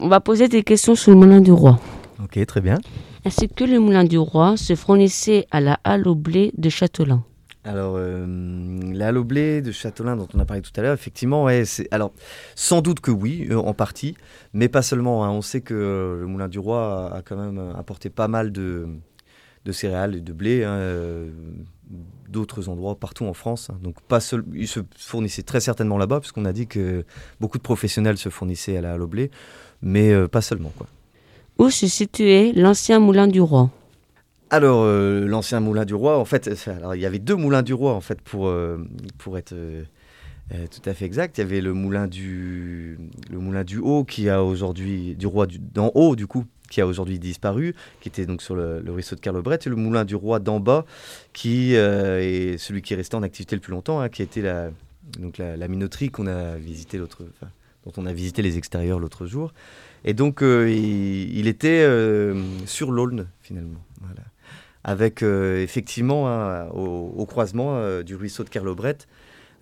[0.00, 1.78] on va poser des questions sur le moulin du roi.
[2.22, 2.78] Ok, très bien.
[3.24, 7.22] Est-ce que le moulin du roi se fournissait à la halle au blé de Châtelain
[7.64, 8.24] Alors, euh,
[8.92, 11.64] la halle au blé de Châtelain dont on a parlé tout à l'heure, effectivement, ouais,
[11.66, 12.12] c'est, alors,
[12.54, 14.14] sans doute que oui, euh, en partie,
[14.54, 15.24] mais pas seulement.
[15.24, 15.30] hein.
[15.30, 18.52] On sait que euh, le moulin du roi a, a quand même apporté pas mal
[18.52, 18.86] de,
[19.66, 20.64] de céréales et de blé.
[20.64, 20.78] hein,
[22.30, 23.68] d'autres endroits partout en France.
[23.70, 23.78] hein.
[23.82, 27.04] Donc pas seul, il se fournissait très certainement là-bas, puisqu'on a dit que
[27.40, 29.30] beaucoup de professionnels se fournissaient à la halle au blé,
[29.82, 30.72] mais euh, pas seulement.
[30.76, 30.86] Quoi.
[31.58, 33.70] Où se situait l'ancien moulin du roi?
[34.52, 37.62] Alors, euh, l'ancien moulin du roi, en fait, c'est- alors, il y avait deux moulins
[37.62, 38.78] du roi, en fait, pour, euh,
[39.18, 39.84] pour être euh,
[40.52, 41.38] euh, tout à fait exact.
[41.38, 42.98] Il y avait le moulin du,
[43.30, 46.80] le moulin du haut, qui a aujourd'hui, du roi du- d'en haut, du coup, qui
[46.80, 50.14] a aujourd'hui disparu, qui était donc sur le, ruisseau de Carlebret, et le moulin du
[50.14, 50.86] roi d'en bas,
[51.34, 54.24] qui euh, est celui qui est resté en activité le plus longtemps, hein, qui a
[54.24, 54.70] été la,
[55.18, 57.24] donc la, minoterie qu'on a visité l'autre,
[57.84, 59.52] dont on a visité les extérieurs l'autre jour.
[60.04, 63.80] Et donc, euh, il, était euh, sur l'Aulne, finalement.
[64.82, 68.96] Avec effectivement un- au, croisement du ruisseau de Carlobret.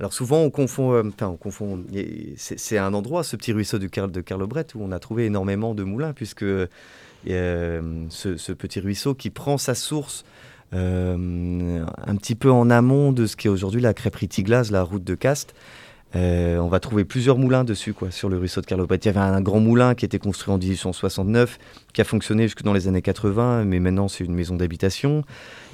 [0.00, 3.78] Alors souvent on confond, euh, enfin on confond, a- c'est un endroit, ce petit ruisseau
[3.78, 6.68] de, Carl, de Carlobret, où on a trouvé énormément de moulins, puisque euh,
[8.10, 10.24] ce, petit ruisseau qui prend sa source
[10.74, 14.82] euh, un petit peu en amont de ce qui est aujourd'hui la crêperie Tiglas, la
[14.82, 15.54] route de Castres.
[16.16, 18.96] Euh, on va trouver plusieurs moulins dessus, quoi, sur le ruisseau de Carlobret.
[18.96, 21.58] Il y avait un grand moulin qui était construit en 1869,
[21.92, 25.24] qui a fonctionné jusque dans les années 80, mais maintenant c'est une maison d'habitation.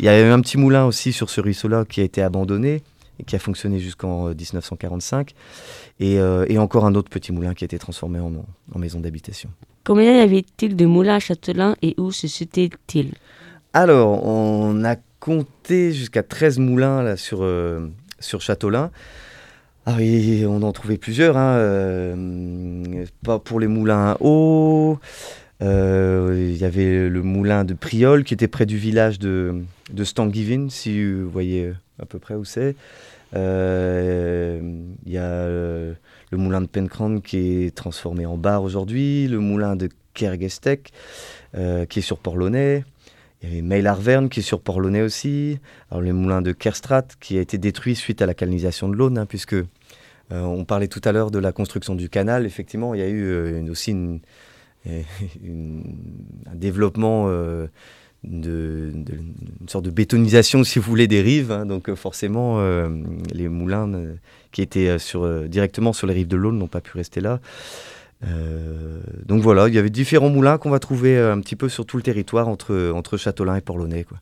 [0.01, 2.83] Il y avait un petit moulin aussi sur ce ruisseau-là qui a été abandonné
[3.27, 5.33] qui a fonctionné jusqu'en euh, 1945.
[6.01, 8.33] Et, euh, et encore un autre petit moulin qui a été transformé en,
[8.75, 9.51] en maison d'habitation.
[9.85, 13.13] Combien y avait-il de moulins à Châtelain et où se situait-il?
[13.73, 17.89] Alors, on a compté jusqu'à 13 moulins là, sur, euh,
[18.21, 18.91] sur Châteaulin.
[19.87, 21.37] Ah oui, on en trouvait plusieurs.
[21.37, 24.99] hein, euh, pas pour les moulins à eau.
[25.63, 29.63] euh, Il y avait le moulin de Priol qui était près du village de,
[29.93, 32.77] de Stangivin, si vous voyez à peu près où c'est.
[33.35, 34.61] Euh,
[35.07, 35.95] Il y a euh,
[36.31, 39.29] le moulin de Pencran qui est transformé en bar aujourd'hui.
[39.29, 40.93] Le moulin de Kergestek
[41.57, 42.85] euh, qui est sur Port-Launay.
[43.43, 45.59] Il y avait Meilarverne qui est sur Port-Launay aussi.
[45.91, 49.19] Alors le moulin de Kerstrat qui a été détruit suite à la canonisation de l'Aune,
[49.19, 49.65] hein, puisque euh,
[50.31, 52.47] on parlait tout à l'heure de la construction du canal.
[52.47, 53.93] Effectivement, il y a eu euh, aussi
[54.87, 57.67] un développement euh,
[58.25, 61.53] de, une sorte de bétonisation, si vous voulez, des rives.
[61.53, 61.67] hein.
[61.67, 62.89] donc euh, forcément, euh,
[63.33, 64.15] les moulins euh,
[64.53, 67.41] qui étaient sur, directement sur les rives de l'Aune n'ont pas pu rester là.
[69.27, 71.99] Donc voilà, il y avait différents moulins qu'on va trouver un petit peu sur tout
[71.99, 74.05] le territoire entre, entre Châtelain et Port-Launay.
[74.05, 74.19] quoi.